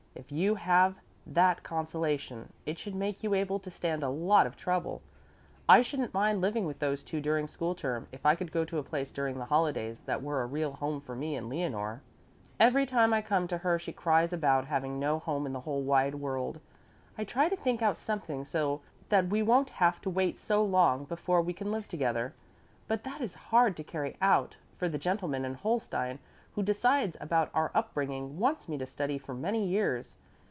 [0.13, 0.95] If you have
[1.25, 5.01] that consolation, it should make you able to stand a lot of trouble.
[5.67, 8.77] I shouldn't mind living with those two during school term, if I could go to
[8.77, 12.01] a place during the holidays that were a real home for me and Leonore.
[12.59, 15.81] Every time I come to her she cries about having no home in the whole
[15.81, 16.59] wide world.
[17.17, 21.05] I try to think out something so that we won't have to wait so long
[21.05, 22.35] before we can live together.
[22.87, 26.19] But that is hard to carry out, for the gentleman in Holstein
[26.53, 30.17] who decides about our upbringing wants me to study for many years.